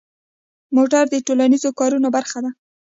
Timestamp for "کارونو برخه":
1.79-2.39